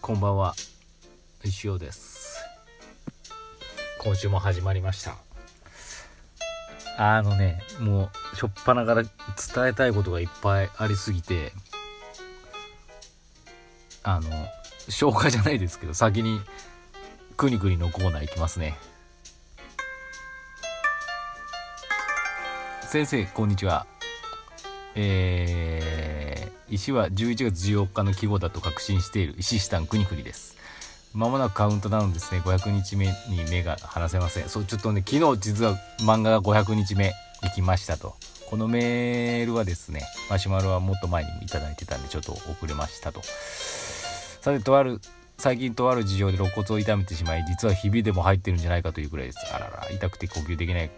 [0.00, 0.54] こんばんは。
[1.44, 2.42] 石尾です。
[4.02, 5.16] 今週も始まりました。
[6.96, 9.10] あのねもうしょっぱなから伝
[9.68, 11.52] えたいことがいっぱいありすぎて
[14.02, 14.30] あの
[14.88, 16.40] 紹介じゃないですけど先に
[17.36, 18.76] くにくにのコーナー行きますね。
[22.82, 23.86] 先生こんにちは。
[24.96, 26.09] えー、
[26.70, 29.34] 石は11月14日の季語だと確信している。
[29.38, 30.56] 石下国栗です。
[31.12, 32.40] まもなくカウントダウンですね。
[32.40, 34.48] 500日目に目が離せません。
[34.48, 37.12] そうちょっとね昨日実は漫画が500日目
[37.42, 38.14] 行きましたと。
[38.48, 43.20] このメールはですねマシュマロはもっと前に頂いてたんでちょっと遅れましたと。
[43.24, 45.00] さてとある
[45.38, 49.38] 最近とある事情で肋骨を痛めてしまい実はひびでも入ってるんじゃないかというくらいです。
[49.52, 50.90] あらら痛くて呼吸できない。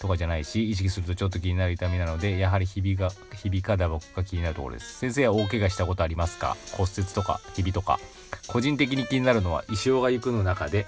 [0.00, 4.98] とかじゃないし意識するとちょっと気になる痛みなのでやはりひびがひびか打撲が気になるところです。
[4.98, 6.56] 先生は大怪我したことありますか？
[6.72, 8.00] 骨折とかひびとか。
[8.46, 10.86] 個人的に気になるのは石尾が行くの中で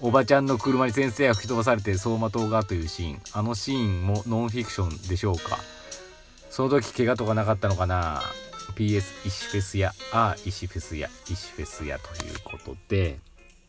[0.00, 3.20] おばちゃんの車に先生が吹き飛ばされて走馬灯がというシーン。
[3.32, 5.58] あのシーンもノンフィクションでしょうか？
[6.50, 8.22] その時怪我とかなかったのかな
[8.76, 13.18] ？PS 石フェスやあ石フェスや石フェスやということで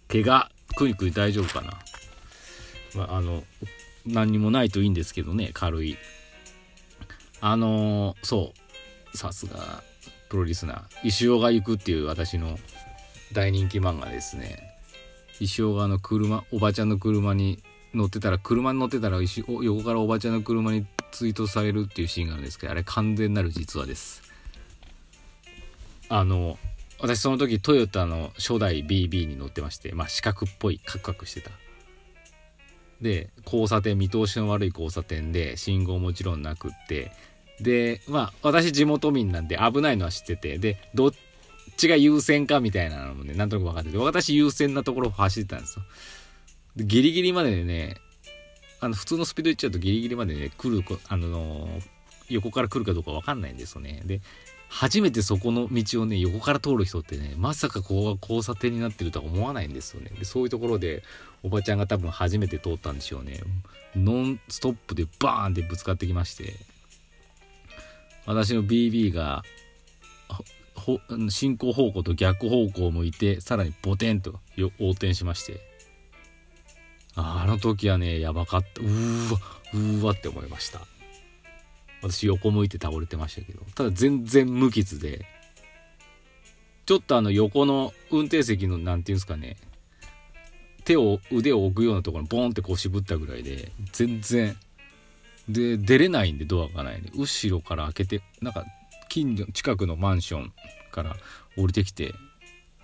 [0.09, 1.80] 怪我くにくに大丈夫かな？
[2.95, 3.44] まああの
[4.06, 5.98] 何にもないといいんですけどね軽い。
[7.40, 8.54] あのー、そ
[9.14, 9.18] う。
[9.18, 9.84] さすが
[10.30, 11.08] プロリスナー。
[11.08, 12.58] 石尾が行くっていう私の
[13.34, 14.72] 大人気漫画ですね。
[15.40, 17.60] 石尾があの車おばちゃんの車に
[17.94, 24.22] 乗ってたら車に乗ってたら横からおばちゃんの車に追突されるっていうシーンがあるんですけどあれ完全なる実話です。
[26.10, 26.58] あの
[27.00, 31.52] 私その時トヨタの初代 BB に乗ってましてまあ四角っぽいカクカクしてた。
[33.02, 37.12] で交差点見通しの悪い交差点で信号もちろんなくって。
[37.60, 41.11] でまあ私地元民なんで危ないのは知っててでどっ
[41.78, 45.86] ちが優先かみたいなのもねなんとなく分かってて私優先なところを走ってたんですよ。
[46.76, 47.98] でギリギリまでね
[48.80, 51.70] あの普通のスピードいっちゃうとギリギリまでね来るあの
[52.31, 54.02] 横から来るかどうか分かんないんですよね。
[54.05, 54.21] で
[54.69, 60.11] 初めてそこの道をね横から通る人ってねまさかここが交差点になってるとは思わないんですよね。
[60.17, 61.03] でそういうところで
[61.43, 63.42] おばちゃんが多分初めて通ったんでしょうね。
[63.95, 66.55] ノンストップでバーンってぶつかってきまして。
[68.25, 69.43] 私の BB が
[71.30, 75.59] 進行方向と逆方向を向いてさらにボテンと横転しまして。
[77.13, 78.81] あの時はねやばかった。
[78.81, 79.39] うーわ
[79.73, 80.80] うーわって思いました。
[82.02, 85.26] 私横向いて倒れてましたけどただ全然無傷で
[86.86, 89.58] ちょっとあの横の運転席の何て言うんですかね
[90.84, 94.58] 手を腕を置くようなところにボンってこう渋ったぐらいで全然
[95.48, 98.66] で出れないんでドアがないんで後ろから開けてなんか
[99.10, 100.54] 近所近くのマンション
[100.92, 101.16] から
[101.58, 102.14] 降りてきて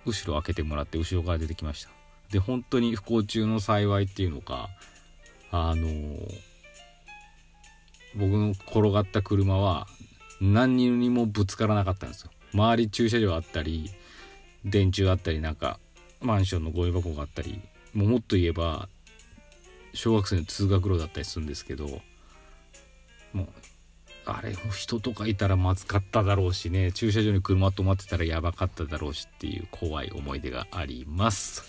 [0.06, 1.90] 後ろ開けてもらって後ろから出てきました。
[2.30, 4.68] で本当に不幸中の幸いっていうのか
[5.50, 6.47] あのー
[8.18, 9.86] 僕の転がった車は
[10.40, 12.30] 何にもぶつからなかったんですよ。
[12.52, 13.90] 周り駐車場あったり
[14.64, 15.78] 電柱あったりなんか
[16.20, 17.60] マンションのゴミ箱があったり
[17.94, 18.88] もうもっと言えば
[19.94, 21.86] 小学生の通学路だったりするんですけど
[23.32, 23.46] もう
[24.26, 26.92] あれ人とかいたらまずかっただろうしね。
[26.92, 31.64] 駐車場に車止まってたらやばかっただろうしっていう怖い思い出があります。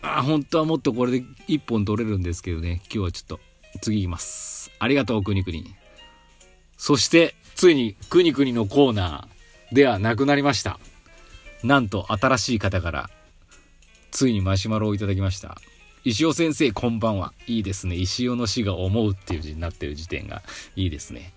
[0.00, 2.80] あ本当はもっとこれで1本取れるんですけどね。
[2.84, 3.40] 今日はちょっと
[3.80, 4.70] 次いきます。
[4.78, 5.74] ありがとう、くにくに。
[6.76, 10.78] そして、ついに、くにくにのコーナーではなくなりました。
[11.62, 13.10] なんと、新しい方から、
[14.10, 15.56] ついにマシュマロをいただきました。
[16.04, 17.32] 石尾先生、こんばんは。
[17.46, 17.96] いいですね。
[17.96, 20.42] 石尾の死が思うっていう字になってる時点が
[20.76, 21.32] いいですね。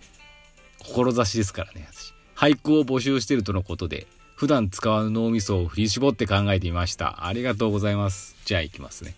[0.80, 2.14] 志ですからね、私。
[2.36, 7.26] 俳句を募集してるとのことで、普段使わぬ脳みそを振り絞って考えてみました。
[7.26, 8.36] ありがとうございます。
[8.46, 9.16] じゃあ行きますね。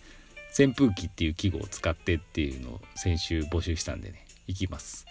[0.60, 5.06] 扇風機っていう記号を使ってっていうのを先週募集したんでねいきます。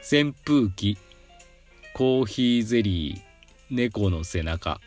[0.00, 0.96] 扇風機
[1.94, 3.20] コーヒーゼリー
[3.70, 4.80] 猫の背中。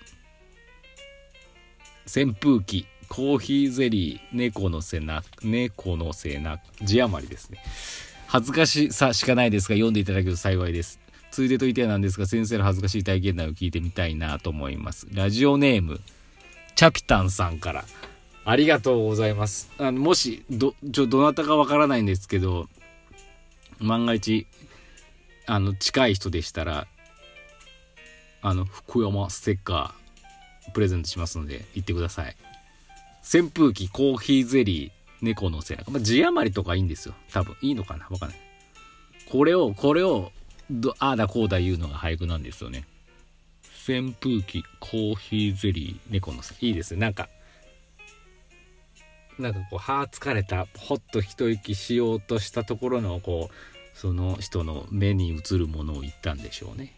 [2.07, 5.27] 扇風機コーヒーゼリー猫の背中。
[5.43, 6.63] 猫の背中。
[6.81, 7.59] 字余りですね。
[8.27, 10.99] 恥ずかしさしかないですが読んでいただけると幸いです。
[11.31, 15.07] ついでといてはなんですが先生の恥ずかしい体験談を聞いてみたいなと思います。
[15.11, 15.99] ラジオネーム
[16.75, 17.83] チャピタンさんから。
[18.45, 19.71] ありがとうございます。
[19.79, 22.69] あのもし、ど、ちょ、どなたかわからないんですけど、
[23.79, 24.45] 万が一、
[25.47, 26.87] あの、近い人でしたら、
[28.41, 32.35] あの、福山ステッカー、プレゼントしますので、行ってください。
[33.23, 35.89] 扇風機、コーヒーゼリー、猫の背中。
[35.89, 37.15] まあ、字余りとかいいんですよ。
[37.31, 37.57] 多分。
[37.61, 38.07] いいのかな？
[38.11, 38.39] わかんない。
[39.29, 40.31] これを、これを、
[40.69, 42.85] どああだこうだ言うのが俳句なんですよね。
[43.87, 47.29] 扇風機コーヒーゼリー猫のさいいですねなんか
[49.39, 56.93] なんかこう歯疲れたほっと一息しようとしたところのこうその人の目に映るものを言ったんでしょうね。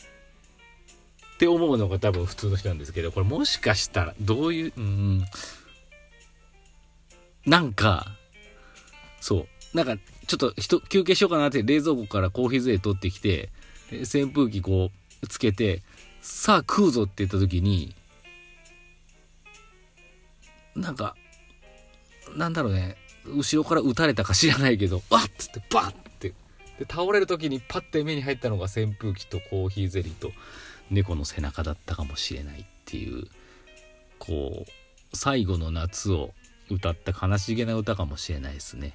[1.36, 5.25] って思うのが多分普通の人なんですけどこれもしかしたらどういううん
[7.45, 8.07] なんか
[9.22, 13.50] そうなんかちょっと人休憩しようかなって冷蔵庫からコーヒーゼリー取ってきて
[13.92, 14.90] 扇風機こ
[15.22, 15.81] うつけて
[16.22, 17.94] さあ食うぞって言った時に
[20.75, 21.16] なんか
[22.38, 22.95] なんだろうね。
[23.25, 26.30] 後ろから撃たれたか知らないけど わっつってバッって。
[26.80, 30.31] で倒れる時にパッて目に入ったのが扇風機とコーヒーゼリーと
[30.92, 33.28] 猫の背中だったかもしれないっていう
[34.19, 36.34] こう最後の夏を
[36.69, 38.94] 歌った悲しげな歌かもしれないですね。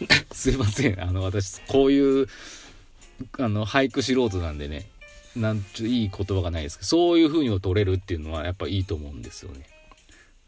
[0.32, 1.00] すいません。
[1.00, 2.28] あの私こういう
[3.38, 4.88] あの俳句素人なんでね
[5.36, 9.66] なんちょいい言葉がないですけどそういう風に取れるっていうのはやっぱいいと思うんですよね。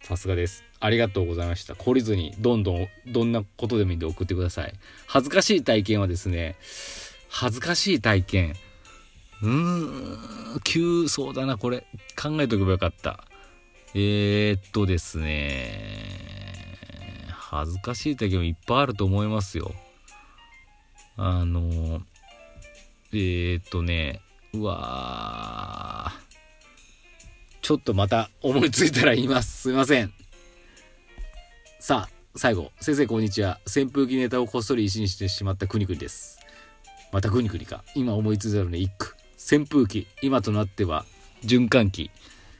[0.01, 0.66] さすがです。
[0.79, 1.75] ありがとうございました。
[1.75, 4.73] 懲りずにどんどんどんなことでもいいんで送ってください。
[5.07, 6.57] 恥ずかしい体験はですね
[7.29, 8.55] 恥ずかしい体験。
[9.43, 11.87] うーん急そうだなこれ。
[12.21, 13.25] 考えとけばよかった。
[13.95, 16.79] えー、っとですね
[17.31, 19.73] 恥ずかしい体験もいっぱいあると思いますよ。
[21.17, 22.03] あの
[23.13, 24.21] えー、っとね
[24.53, 26.13] うわ
[27.63, 29.63] ちょっとまた思いついたら言います。
[29.63, 30.13] すいません。
[31.79, 32.73] さあ、最後。
[32.81, 33.61] 先生こんにちは。
[33.67, 36.39] 扇風機ネタをこっそり石にしてしまったくにくにです。
[37.13, 37.85] またくにくにか。
[37.95, 39.15] 今思いついたので一句。
[39.37, 40.07] 扇風機。
[40.23, 41.05] 今となっては
[41.43, 42.11] 循環器。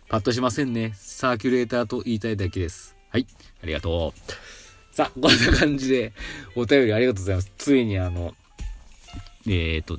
[0.09, 0.93] パッとしませんね。
[0.95, 2.95] サーキュレーターと言いたいだけです。
[3.11, 3.27] はい。
[3.63, 4.95] ありがとう。
[4.95, 6.13] さあ、こんな感じで
[6.55, 7.53] お便りありがとうございます。
[7.57, 8.35] ついにあの、
[9.47, 9.99] えっ、ー、と、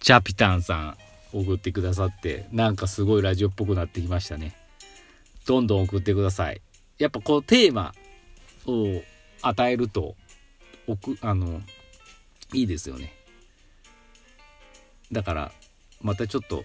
[0.00, 0.96] チャピタンさん、
[1.32, 4.54] 送ってくださってなんかすごいラジオっぽくなってきましたね
[5.46, 6.60] どんどん送ってください
[6.98, 7.92] やっぱこうテーマ
[8.70, 9.02] を
[9.42, 10.16] 与えると
[10.96, 11.60] くあの
[12.52, 13.12] いいですよね。
[15.12, 15.52] だから
[16.00, 16.64] またちょっと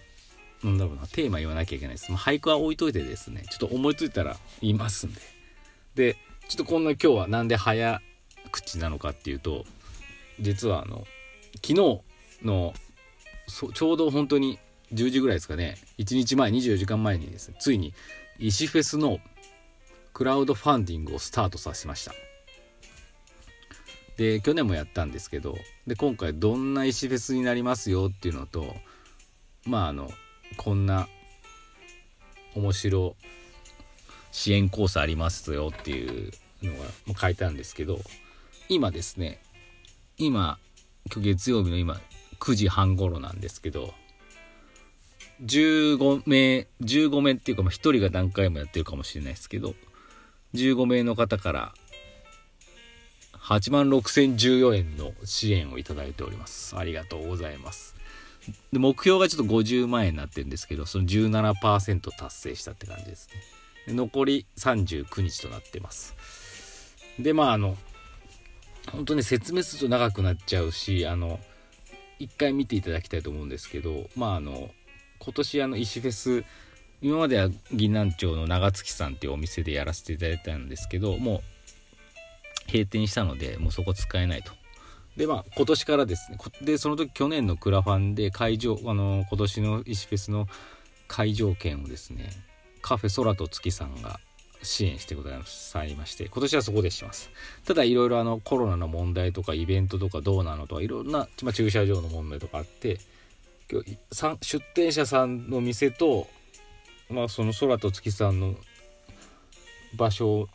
[0.62, 5.20] なんだろうなテーマ言わなきゃいけないです、ま、俳句は置いといてですねちょっと思いついたら言いますんで。
[5.94, 6.16] で
[6.48, 8.00] ちょっとこんな今日はなんで早
[8.52, 9.64] 口なのかっていうと
[10.40, 11.06] 実はあの
[11.56, 11.74] 昨日
[12.44, 12.74] の
[13.74, 14.58] ちょうど本当に
[14.92, 15.76] 10時ぐらいですかね。
[15.98, 17.92] 1日前24時間前にですねついに
[18.38, 19.18] 石フェスの
[20.16, 22.12] クラウドファンディングをスタートさせました。
[24.16, 28.74] で去年もやったんですけどで今回どんな石フェスになりますよっていうのと
[29.66, 30.10] まああの
[30.56, 31.06] こんな
[32.54, 33.14] 面白
[34.32, 36.32] 支援コースありますよっていう
[36.62, 36.72] の
[37.12, 37.98] が書いてあるんですけど
[38.70, 39.38] 今ですね
[40.16, 40.58] 今
[41.14, 42.00] 今日月曜日の今
[42.40, 43.92] 9時半頃なんですけど
[45.44, 49.74] 15名15名っていうか、1人が何回もやってるかもしれないですけど
[50.56, 51.74] 15名の方から
[53.34, 56.76] 8万6014円の支援をいただいております。
[56.76, 57.94] ありがとうございます。
[58.72, 63.28] で目標がちょっと50万円になってるんですけどその17%達成したって感じです
[63.86, 63.94] ね。
[63.94, 66.14] 残り39日となってます。
[67.20, 67.76] でまああの
[68.90, 71.38] 本当に説明すると長くなっちゃうしあの
[72.18, 74.70] 一回見ていただきたいと思うんですけどまああの
[75.18, 76.44] 今年あの石フェス
[77.06, 84.50] 今までは銀南町の長月さんっていうお店でやらせていただいたんですけどもう閉店したのでもうそこ使えないと。
[85.16, 90.48] でまあ今年からですねでその時去年のクラファンで会場あの今年の石フェスの
[91.06, 92.28] 会場券をですね
[92.82, 94.18] カフェ空と月さんが
[94.64, 97.30] 支援してくださいまして今年はそこでします
[97.64, 102.98] ただいろいろあのコロナの問題とかイベントとかどうなのとかいろんな、まあ、駐車場の問題とかあって
[103.70, 103.96] 今日
[104.42, 106.28] 出店者さんの店と、
[107.08, 108.54] まあ、その空と月さんの
[109.96, 110.48] 場所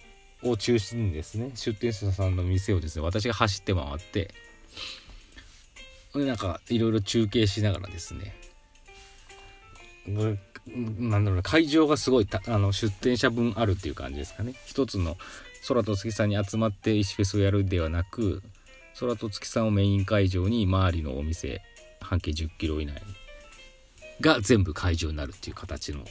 [0.44, 4.34] を中心にですね出店者さんの店をですね私が走って回って
[6.14, 8.36] でなんかいろいろ中継しながらですね
[10.76, 14.54] なんだろう会場がすごいあの出店者分あるっていう感じですかね。
[14.66, 15.18] 一つの
[15.68, 18.42] 空と月さんに集まって石フェスをやるではなく
[19.00, 21.62] 空と月さんをメイン会場に周りのお店
[22.00, 22.96] 半径1 0キロ以内
[24.22, 26.04] が全部会場になるっていう形の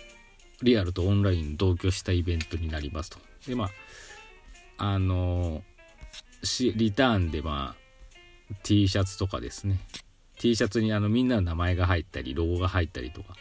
[0.63, 3.19] リアルとオンライン同居したイベントになりますと。
[3.47, 3.71] でま
[4.79, 5.63] ああの
[6.75, 9.79] リターンでまあ T シャツとかですね。
[10.39, 13.37] T シャツにあのみんなの名前が入ったりロゴが入ったりとか。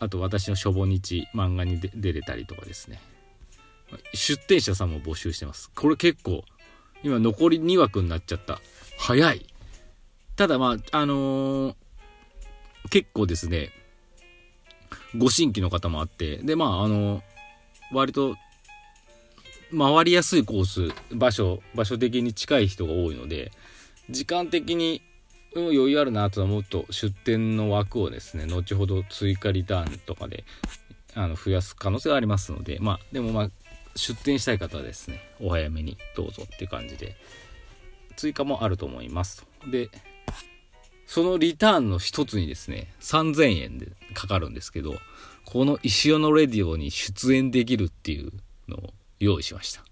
[0.00, 3.00] あと私のしょぼ日漫画に出れたりとかですね。
[4.12, 5.70] 出店者さんも募集してます。
[5.74, 6.44] これ結構
[7.02, 8.60] 今残り2枠になっちゃった。
[8.98, 9.46] 早い。
[10.36, 11.74] ただまああのー、
[12.90, 13.70] 結構ですね
[15.16, 17.22] ご新規の方もあってでまああの
[17.92, 18.36] 割と
[19.76, 23.50] 回りやすいコース場所場所的に近い人が多いので
[24.10, 25.02] 時間的に
[25.56, 30.44] 余裕あるなと思うと出店の枠をですね後ほど追加リターンとかで
[31.14, 33.50] あの増やす可能性がありますのでまあでもまあ
[33.96, 37.16] 出店したい方はですねお早めにどうぞっていう感じで
[38.16, 39.90] 追加もあると思いますで
[41.06, 44.94] そのリターンの一つにですね3000円でかかるんですけど
[45.44, 48.32] この石尾のレディオに出演できるっていう
[48.68, 49.84] のを用意しました。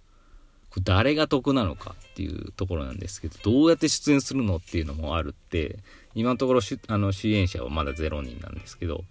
[0.71, 5.78] これ誰が得なのかっていうところなんですけどどうやって出演するのっていうのもあるって
[6.14, 9.04] 今のところあの支援者はまだ0人なんですけど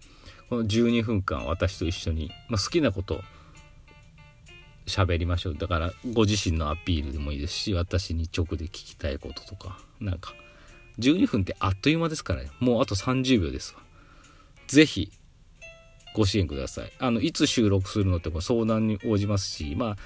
[0.50, 3.22] この12分間私と一緒に、まあ、好きなこと
[4.88, 5.56] 喋りましょう。
[5.56, 10.34] だからご自身のアピールでもいいですし私に直で聞きたいこととかなんか
[11.02, 12.50] 12分ってあっという間ですからね。
[12.60, 13.82] もうあと30秒ですわ。
[14.68, 15.12] 是非
[16.14, 16.92] ご支援ください。
[17.00, 19.98] あのいつ収録するのって相談に応じますしまあ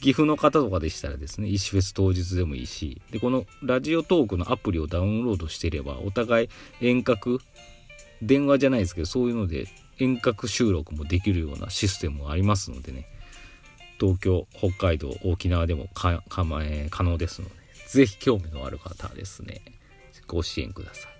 [0.00, 6.48] 岐阜の方とかでしたらですね石フェス当日でもいいしでこのラジオトークのアプリをダウンロードしていればお互い
[6.80, 7.40] 遠隔
[8.20, 9.66] 電話じゃないですけどそういうので
[9.98, 13.06] 遠隔収録もできるようなシステムもありますのでね。
[14.00, 17.54] 東京北海道沖縄でもかか、え、可能ですので
[17.88, 19.62] 是非興味のある方ですね
[20.26, 21.12] ご支援ください。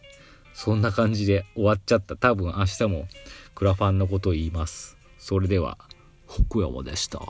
[0.55, 2.17] そんな感じで終わっちゃった。
[2.17, 3.09] 多分明日も
[3.55, 4.97] クラファンのことを言います。
[5.19, 5.79] それでは
[6.29, 7.21] 福山でした。